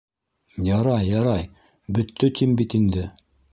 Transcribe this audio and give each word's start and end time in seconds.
-Ярай, 0.67 1.05
ярай, 1.09 1.45
бөттө 1.99 2.33
тим 2.41 2.59
бит 2.63 2.79
инде. 2.83 3.09